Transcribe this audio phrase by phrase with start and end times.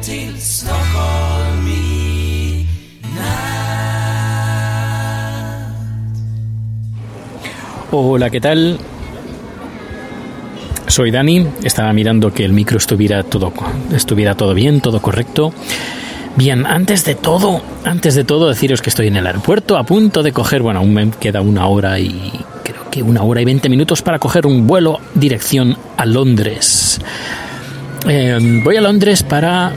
[0.00, 2.66] Till Stockholm i
[7.90, 8.78] Hola, ¿qué tal?
[10.86, 13.52] Soy Dani, estaba mirando que el micro estuviera todo,
[13.94, 15.54] estuviera todo bien, todo correcto.
[16.36, 20.22] Bien, antes de todo, antes de todo deciros que estoy en el aeropuerto a punto
[20.22, 22.30] de coger, bueno, aún me queda una hora y
[22.62, 27.00] creo que una hora y veinte minutos para coger un vuelo dirección a Londres.
[28.06, 29.72] Eh, voy a Londres para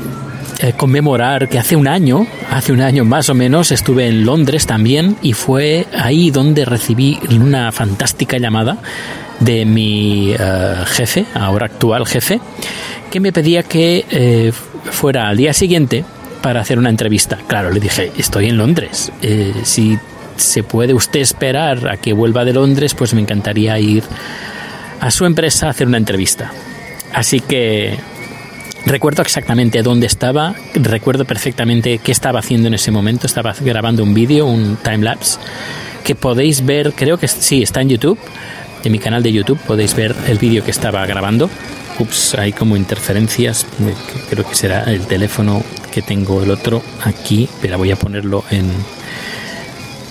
[0.60, 4.68] eh, conmemorar que hace un año, hace un año más o menos, estuve en Londres
[4.68, 8.78] también y fue ahí donde recibí una fantástica llamada
[9.42, 12.40] de mi eh, jefe, ahora actual jefe,
[13.10, 14.52] que me pedía que eh,
[14.92, 16.06] fuera al día siguiente
[16.42, 17.38] para hacer una entrevista.
[17.48, 19.12] Claro, le dije, estoy en Londres.
[19.22, 19.98] Eh, si
[20.38, 24.04] se puede usted esperar a que vuelva de Londres, pues me encantaría ir
[25.00, 26.52] a su empresa a hacer una entrevista.
[27.14, 27.98] Así que
[28.86, 33.28] recuerdo exactamente dónde estaba, recuerdo perfectamente qué estaba haciendo en ese momento.
[33.28, 35.40] Estaba grabando un vídeo, un timelapse,
[36.04, 38.20] que podéis ver, creo que sí, está en YouTube
[38.84, 41.50] en mi canal de YouTube podéis ver el vídeo que estaba grabando.
[42.00, 43.68] Ups, hay como interferencias.
[44.30, 47.48] Creo que será el teléfono que tengo el otro aquí.
[47.62, 48.72] Pero voy a ponerlo en,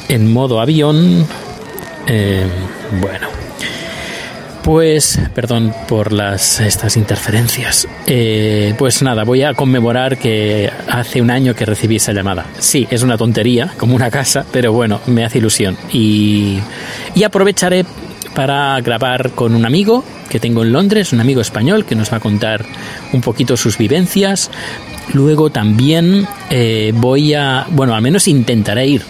[0.09, 1.27] en modo avión.
[2.07, 2.47] Eh,
[3.01, 3.40] bueno.
[4.71, 7.89] Pues, perdón por las estas interferencias.
[8.07, 12.47] Eh, pues nada, voy a conmemorar que hace un año que recibí esa llamada.
[12.61, 15.77] Sí, es una tontería, como una casa, pero bueno, me hace ilusión.
[15.93, 16.61] Y,
[17.17, 17.85] y aprovecharé
[18.35, 22.19] para grabar con un amigo que tengo en Londres, un amigo español que nos va
[22.19, 22.65] a contar
[23.13, 24.51] un poquito sus vivencias.
[25.13, 29.03] Luego también eh, voy a, bueno, al menos intentaré ir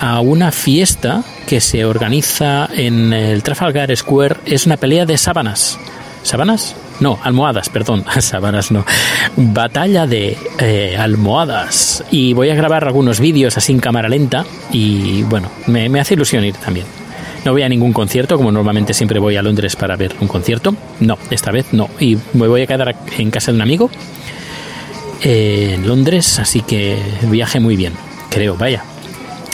[0.00, 4.36] a una fiesta que se organiza en el Trafalgar Square.
[4.46, 5.78] Es una pelea de sábanas.
[6.24, 6.74] ¿Sábanas?
[7.00, 8.04] No, almohadas, perdón.
[8.18, 8.84] Sábanas no.
[9.36, 12.02] Batalla de eh, almohadas.
[12.10, 14.44] Y voy a grabar algunos vídeos así en cámara lenta.
[14.72, 17.03] Y bueno, me, me hace ilusión ir también.
[17.44, 20.74] No voy a ningún concierto, como normalmente siempre voy a Londres para ver un concierto.
[21.00, 21.90] No, esta vez no.
[22.00, 23.90] Y me voy a quedar en casa de un amigo
[25.22, 27.92] eh, en Londres, así que viaje muy bien,
[28.30, 28.82] creo, vaya.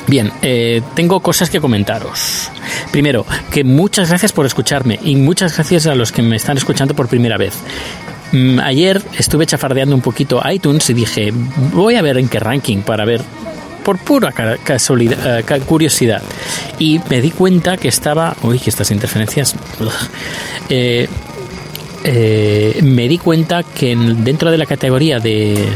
[0.06, 2.50] Bien, eh, tengo cosas que comentaros.
[2.90, 6.94] Primero, que muchas gracias por escucharme y muchas gracias a los que me están escuchando
[6.94, 7.54] por primera vez.
[8.32, 11.32] Mm, Ayer estuve chafardeando un poquito iTunes y dije,
[11.72, 13.22] voy a ver en qué ranking para ver
[13.80, 16.22] por pura ca- casualidad, eh, curiosidad.
[16.78, 18.36] Y me di cuenta que estaba.
[18.42, 19.54] Uy, que estas interferencias.
[20.68, 21.08] Eh,
[22.04, 25.66] eh, me di cuenta que en- dentro de la categoría de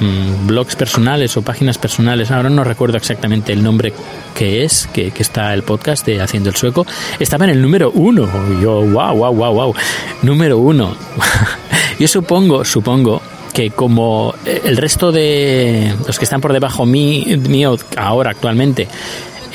[0.00, 3.92] mm, blogs personales o páginas personales, ahora no recuerdo exactamente el nombre
[4.34, 6.86] que es, que, que está el podcast de Haciendo el Sueco,
[7.18, 8.26] estaba en el número uno.
[8.62, 9.74] Yo, wow, wow, wow, wow.
[10.22, 10.96] Número uno.
[11.98, 13.20] yo supongo, supongo
[13.52, 18.88] que como eh, el resto de los que están por debajo mí, mío ahora actualmente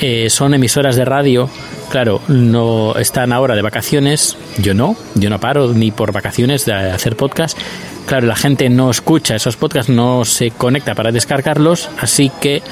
[0.00, 1.48] eh, son emisoras de radio,
[1.90, 6.74] claro, no están ahora de vacaciones, yo no, yo no paro ni por vacaciones de
[6.74, 7.58] hacer podcast.
[8.04, 12.62] Claro, la gente no escucha esos podcasts, no se conecta para descargarlos, así que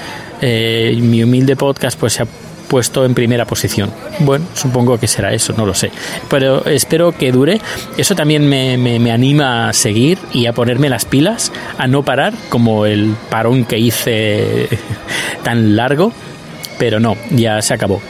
[0.42, 2.26] eh, mi humilde podcast pues se ha
[2.68, 3.90] puesto en primera posición.
[4.20, 5.90] Bueno, supongo que será eso, no lo sé.
[6.28, 7.60] Pero espero que dure.
[7.96, 12.02] Eso también me, me- me anima a seguir y a ponerme las pilas, a no
[12.02, 14.68] parar, como el parón que hice
[15.42, 16.12] tan largo.
[16.78, 18.00] Pero no, ya se acabó.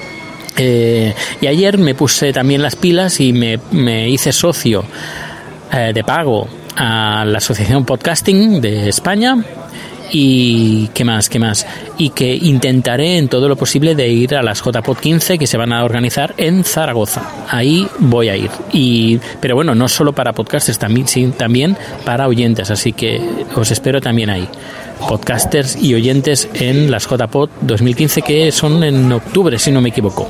[0.57, 4.85] Eh, y ayer me puse también las pilas y me, me hice socio
[5.73, 9.37] eh, de pago a la Asociación Podcasting de España
[10.13, 11.67] y qué más, qué más.
[11.99, 15.57] Y que intentaré en todo lo posible de ir a las JPod 15 que se
[15.57, 17.23] van a organizar en Zaragoza.
[17.49, 18.51] Ahí voy a ir.
[18.73, 22.71] Y, pero bueno, no solo para podcasters, también, sí, también para oyentes.
[22.71, 23.21] Así que
[23.55, 24.49] os espero también ahí.
[25.09, 30.29] Podcasters y oyentes en las JPod 2015 que son en octubre, si no me equivoco.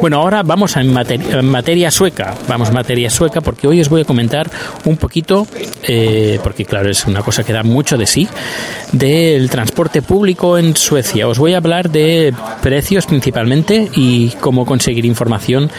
[0.00, 2.34] Bueno, ahora vamos a materia, materia sueca.
[2.48, 4.50] Vamos materia sueca porque hoy os voy a comentar
[4.84, 5.46] un poquito,
[5.82, 8.28] eh, porque claro, es una cosa que da mucho de sí,
[8.92, 11.28] del transporte público en Suecia.
[11.28, 15.70] Os voy a hablar de precios principalmente y cómo conseguir información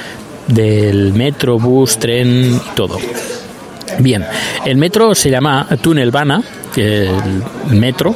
[0.47, 2.97] del metro, bus, tren y todo.
[3.99, 4.25] Bien,
[4.65, 6.41] el metro se llama Tunnelbana,
[6.73, 8.15] que el metro.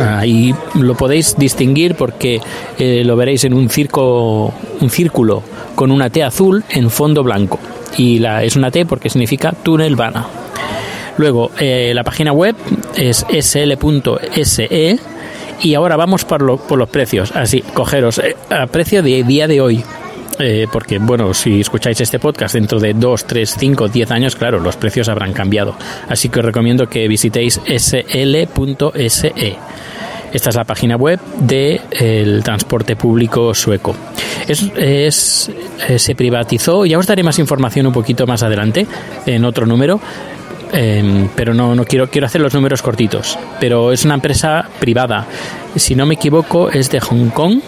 [0.00, 2.40] Ahí lo podéis distinguir porque
[2.78, 5.42] eh, lo veréis en un circo, un círculo
[5.74, 7.58] con una T azul en fondo blanco.
[7.98, 10.26] Y la, es una T porque significa Tunnelbana.
[11.18, 12.56] Luego, eh, la página web
[12.96, 14.98] es sl.se
[15.60, 17.32] y ahora vamos por, lo- por los precios.
[17.36, 19.84] Así, cogeros eh, a precio de día de hoy.
[20.38, 24.58] Eh, porque, bueno, si escucháis este podcast dentro de 2, 3, 5, 10 años, claro,
[24.60, 25.76] los precios habrán cambiado.
[26.08, 29.32] Así que os recomiendo que visitéis sl.se.
[30.32, 33.94] Esta es la página web del transporte público sueco.
[34.48, 38.86] Es, eh, se privatizó, ya os daré más información un poquito más adelante
[39.26, 40.00] en otro número,
[40.72, 43.38] eh, pero no, no quiero, quiero hacer los números cortitos.
[43.60, 45.26] Pero es una empresa privada,
[45.76, 47.60] si no me equivoco, es de Hong Kong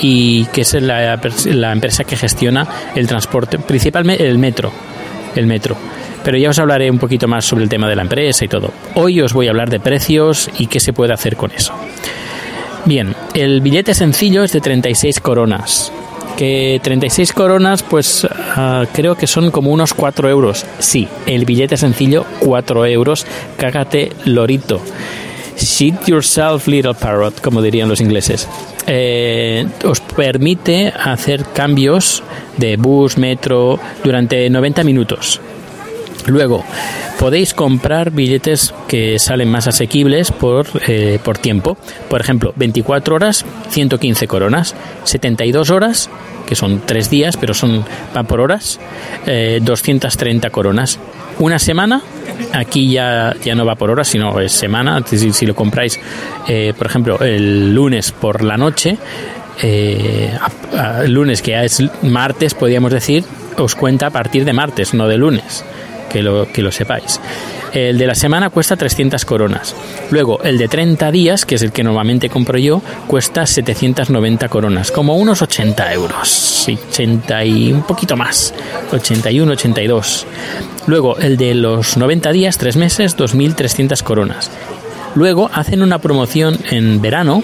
[0.00, 4.72] y que es la, la empresa que gestiona el transporte, principalmente el metro,
[5.34, 5.76] el metro.
[6.24, 8.72] Pero ya os hablaré un poquito más sobre el tema de la empresa y todo.
[8.94, 11.72] Hoy os voy a hablar de precios y qué se puede hacer con eso.
[12.84, 15.92] Bien, el billete sencillo es de 36 coronas.
[16.36, 20.66] Que 36 coronas, pues ah, creo que son como unos 4 euros.
[20.78, 23.26] Sí, el billete sencillo, 4 euros.
[23.56, 24.80] Cágate, lorito.
[25.56, 28.48] Shit yourself, little parrot, como dirían los ingleses.
[28.86, 32.22] Eh, os permite hacer cambios
[32.56, 35.40] de bus, metro, durante 90 minutos.
[36.26, 36.64] Luego,
[37.18, 41.76] podéis comprar billetes que salen más asequibles por, eh, por tiempo.
[42.08, 44.74] Por ejemplo, 24 horas, 115 coronas.
[45.04, 46.10] 72 horas,
[46.46, 48.80] que son 3 días, pero son van por horas,
[49.26, 50.98] eh, 230 coronas.
[51.38, 52.00] Una semana,
[52.52, 55.02] aquí ya, ya no va por horas, sino es semana.
[55.04, 56.00] Si, si lo compráis,
[56.48, 58.96] eh, por ejemplo, el lunes por la noche,
[59.62, 60.32] eh,
[61.06, 63.24] lunes que es martes, podríamos decir,
[63.58, 65.64] os cuenta a partir de martes, no de lunes
[66.10, 67.20] que lo, que lo sepáis.
[67.72, 69.74] El de la semana cuesta 300 coronas.
[70.10, 74.90] Luego, el de 30 días, que es el que normalmente compro yo, cuesta 790 coronas,
[74.90, 76.28] como unos 80 euros.
[76.28, 78.54] Sí, 80 y un poquito más.
[78.92, 80.26] 81, 82.
[80.86, 84.50] Luego, el de los 90 días, 3 meses, 2.300 coronas.
[85.14, 87.42] Luego, hacen una promoción en verano,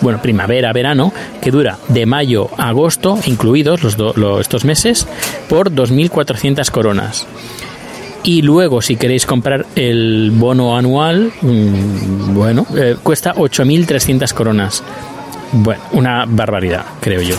[0.00, 1.12] bueno, primavera, verano,
[1.42, 5.06] que dura de mayo a agosto, incluidos los do- estos meses,
[5.48, 7.26] por 2.400 coronas.
[8.24, 14.82] Y luego, si queréis comprar el bono anual, mm, bueno, eh, cuesta 8.300 coronas.
[15.52, 17.36] Bueno, una barbaridad, creo yo.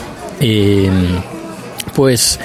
[1.95, 2.39] Pues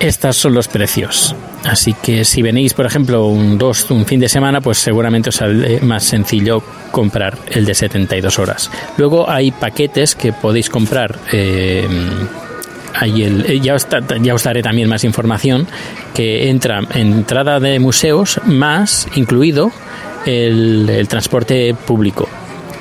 [0.00, 1.34] estos son los precios.
[1.64, 5.36] Así que si venís, por ejemplo, un, dos, un fin de semana, pues seguramente os
[5.36, 8.68] sale más sencillo comprar el de 72 horas.
[8.96, 11.18] Luego hay paquetes que podéis comprar.
[11.30, 11.86] eh,
[12.94, 13.86] hay el, eh, ya, os,
[14.20, 15.66] ya os daré también más información
[16.14, 19.70] que entra entrada de museos más incluido
[20.26, 22.28] el, el transporte público.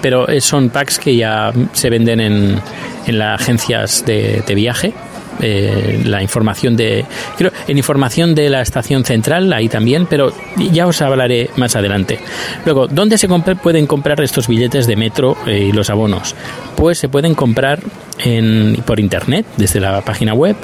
[0.01, 2.59] Pero eh, son packs que ya se venden en,
[3.05, 4.93] en las agencias de viaje
[5.41, 7.05] eh, la información de
[7.37, 10.31] creo en información de la estación central ahí también pero
[10.71, 12.19] ya os hablaré más adelante
[12.65, 16.35] luego dónde se compra- pueden comprar estos billetes de metro eh, y los abonos
[16.75, 17.79] pues se pueden comprar
[18.23, 20.55] en, por internet desde la página web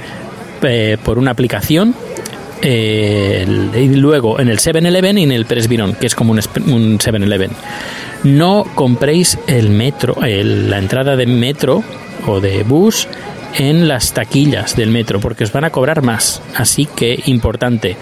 [0.64, 1.94] eh, por una aplicación
[2.62, 6.98] eh, y luego en el 7-Eleven y en el Presbyron, que es como un un
[6.98, 7.52] 7-Eleven.
[8.24, 11.84] No compréis el metro, el- la entrada de metro
[12.26, 13.08] o de bus
[13.58, 16.42] en las taquillas del metro, porque os van a cobrar más.
[16.56, 17.98] Así que importante.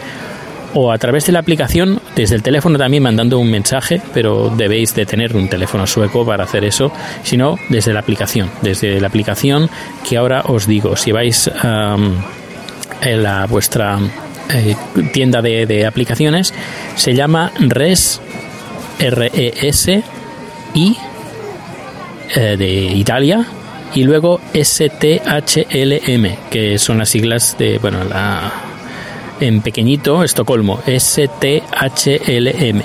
[0.73, 4.93] O a través de la aplicación, desde el teléfono también mandando un mensaje, pero debéis
[4.93, 6.91] de tener un teléfono sueco para hacer eso,
[7.23, 9.69] sino desde la aplicación, desde la aplicación
[10.07, 12.21] que ahora os digo, si vais am,
[13.01, 13.99] en la vuestra
[14.53, 14.75] eh,
[15.13, 16.53] tienda de, de aplicaciones
[16.95, 18.21] se llama RES
[18.99, 20.03] R E S
[20.73, 20.97] I
[22.35, 23.45] eh, de Italia
[23.93, 28.51] y luego STHLM que son las siglas de bueno la
[29.39, 32.81] en pequeñito, Estocolmo, S-T-H-L-M.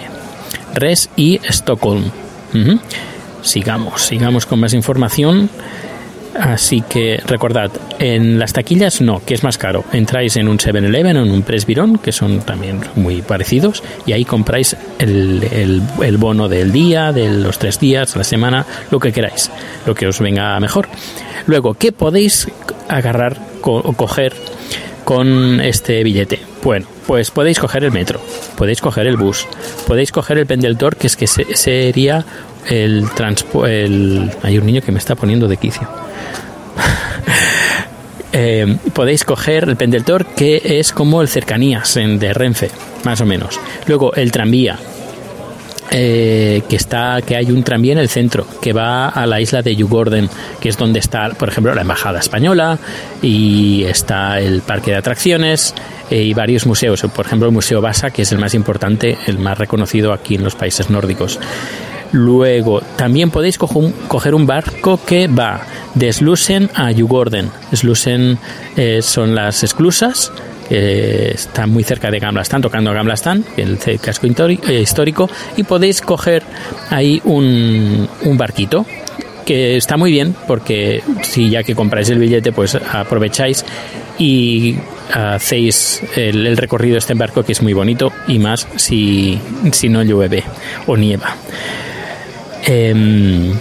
[0.74, 2.10] Res y Stockholm.
[2.54, 2.80] Ujú.
[3.42, 5.50] Sigamos, sigamos con más información.
[6.38, 9.84] Así que recordad, en las taquillas no, que es más caro.
[9.92, 14.24] Entráis en un 7-Eleven o en un Presbirón, que son también muy parecidos, y ahí
[14.24, 19.12] compráis el, el- el bono del día, de los tres días, la semana, lo que
[19.12, 19.50] queráis,
[19.86, 20.88] lo que os venga mejor.
[21.46, 22.46] Luego, ¿qué podéis
[22.88, 24.32] agarrar o coger
[25.04, 26.40] con este billete?
[26.62, 28.20] Bueno, pues podéis coger el metro,
[28.56, 29.46] podéis coger el bus,
[29.86, 32.24] podéis coger el Pendeltor, que es que se- sería
[32.68, 33.06] el.
[33.66, 34.30] El...
[34.42, 35.88] Hay un niño que me está poniendo de quicio.
[38.32, 42.70] Eh, podéis coger el Pendeltor, que es como el cercanías en, de Renfe,
[43.02, 43.58] más o menos.
[43.86, 44.78] Luego el tranvía,
[45.92, 49.60] eh, que está que hay un tranvía en el centro que va a la isla
[49.60, 52.78] de Yugorden que es donde está por ejemplo la embajada española
[53.20, 55.74] y está el parque de atracciones
[56.08, 59.40] eh, y varios museos por ejemplo el museo Vasa que es el más importante el
[59.40, 61.40] más reconocido aquí en los países nórdicos
[62.12, 65.62] Luego, también podéis coger un barco que va
[65.94, 67.50] de Slusen a Jugorden.
[67.72, 68.38] Slusen
[68.76, 70.32] eh, son las esclusas,
[70.68, 76.00] que están muy cerca de Gamlastan, tocando a Gamlastan, el casco eh, histórico, y podéis
[76.00, 76.42] coger
[76.90, 78.86] ahí un, un barquito
[79.44, 83.64] que está muy bien porque si ya que compráis el billete pues aprovecháis
[84.18, 84.76] y
[85.12, 89.40] hacéis el, el recorrido de este barco que es muy bonito y más si,
[89.72, 90.44] si no llueve
[90.86, 91.34] o nieva.
[92.66, 93.52] Em,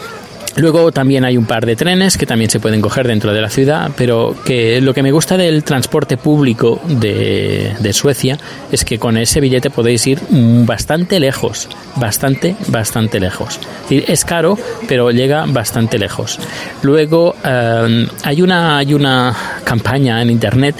[0.56, 3.50] luego también hay un par de trenes que también se pueden coger dentro de la
[3.50, 8.38] ciudad, pero que lo que me gusta del transporte público de, Suecia
[8.72, 13.60] es que con ese billete podéis ir mm, bastante lejos, bastante, bastante lejos.
[13.90, 16.40] Es caro, pero llega bastante lejos.
[16.84, 20.76] Luego em, hay una hay una campaña en internet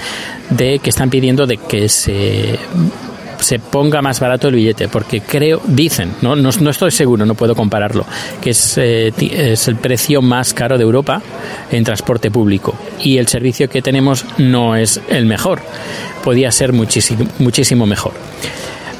[0.50, 2.58] de que están pidiendo de que se
[3.40, 7.34] se ponga más barato el billete, porque creo, dicen, no, no, no estoy seguro, no
[7.34, 8.04] puedo compararlo,
[8.40, 11.22] que es, eh, es el precio más caro de Europa
[11.70, 12.74] en transporte público.
[13.02, 15.60] Y el servicio que tenemos no es el mejor,
[16.24, 18.12] podía ser muchísimo, muchísimo mejor.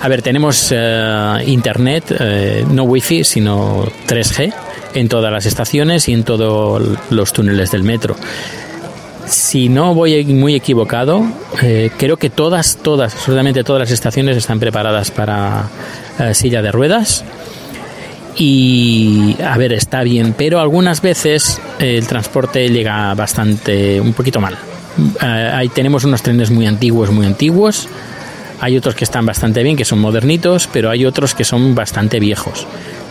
[0.03, 4.53] A ver, tenemos eh, internet, eh, no wifi, sino 3G
[4.95, 8.17] en todas las estaciones y en todos los túneles del metro
[9.31, 11.25] si no voy muy equivocado,
[11.63, 15.69] eh, creo que todas, todas, absolutamente todas las estaciones están preparadas para
[16.19, 17.25] eh, silla de ruedas.
[18.37, 24.41] Y a ver, está bien, pero algunas veces eh, el transporte llega bastante, un poquito
[24.41, 24.57] mal.
[25.23, 27.89] Eh, tenemos unos trenes muy antiguos, muy antiguos.
[28.61, 32.21] Hay otros que están bastante bien, que son modernitos, pero hay otros que son bastante
[32.21, 32.67] viejos.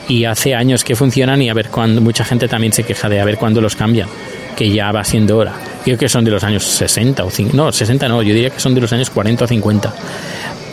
[0.08, 3.20] Y hace años que funcionan y a ver cuándo, mucha gente también se queja de
[3.20, 4.10] a ver cuándo los cambian,
[4.60, 5.54] que ya va siendo hora.
[5.86, 8.60] Creo que son de los años 60 o 50, no, 60 no, yo diría que
[8.60, 9.94] son de los años 40 o 50.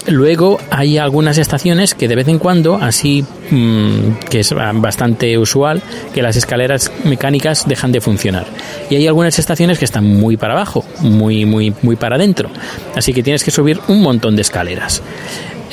[0.09, 5.83] Luego hay algunas estaciones que de vez en cuando, así mm, que es bastante usual,
[6.13, 8.47] que las escaleras mecánicas dejan de funcionar.
[8.91, 12.51] Y hay algunas estaciones que están muy para abajo, muy, muy, muy para adentro.
[12.97, 15.01] Así que tienes que subir un montón de escaleras.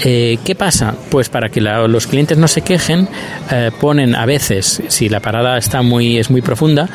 [0.03, 0.95] Eh, ¿Qué pasa?
[1.09, 3.07] Pues para que los clientes no se quejen,
[3.51, 6.89] eh, ponen a veces, si la parada está muy, es muy profunda,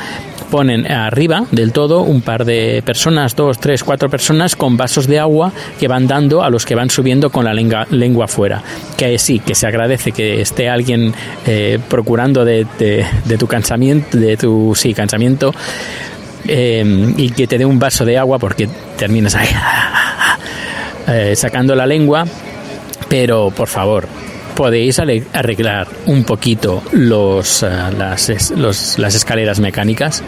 [0.50, 5.18] ponen arriba del todo un par de personas, dos, tres, cuatro personas con vasos de
[5.18, 8.62] agua que van dando a los que van subiendo con la lengua, lengua fuera.
[8.96, 11.12] Que sí, que se agradece que esté alguien
[11.46, 15.54] eh, procurando de, de- de tu cansamiento, de tu sí, cansamiento,
[16.46, 19.48] eh, y que te dé un vaso de agua porque terminas ahí
[21.08, 22.24] eh, sacando la lengua
[23.08, 24.06] pero por favor
[24.58, 30.24] podéis arreglar un poquito los, eh, las, los- las escaleras mecánicas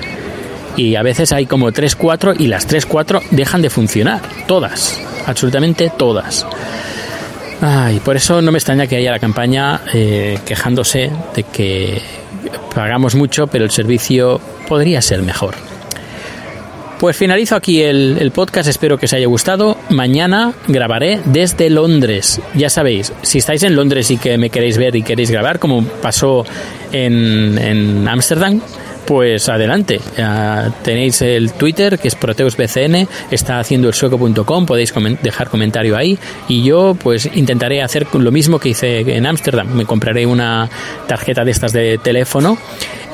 [0.77, 5.01] y a veces hay como 3, 4 y las 3, 4 dejan de funcionar, todas,
[5.27, 6.47] absolutamente todas.
[7.61, 12.01] Ay, por eso no me extraña que haya la campaña eh, quejándose de que
[12.73, 15.57] pagamos mucho, pero el servicio podría ser mejor.
[17.01, 19.79] Pues finalizo aquí el, el podcast, espero que os haya gustado.
[19.89, 22.43] Mañana grabaré desde Londres.
[22.55, 25.83] Ya sabéis, si estáis en Londres y que me queréis ver y queréis grabar, como
[25.83, 26.45] pasó
[26.93, 28.61] en en Ámsterdam,
[29.07, 30.01] pues adelante.
[30.17, 34.93] Ya tenéis el Twitter, que es ProteusBCN, está haciendo el sueco.com, podéis
[35.23, 36.19] dejar comentario ahí.
[36.49, 39.69] Y yo, pues intentaré hacer lo mismo que hice en Ámsterdam.
[39.75, 40.69] Me compraré una
[41.07, 42.59] tarjeta de estas de teléfono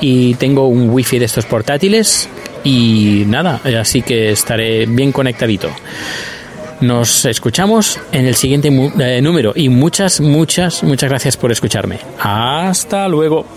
[0.01, 2.29] y tengo un wifi de estos portátiles
[2.63, 5.69] y nada, así que estaré bien conectadito.
[6.81, 11.99] Nos escuchamos en el siguiente eh, número y muchas, muchas, muchas gracias por escucharme.
[12.19, 13.56] Hasta luego.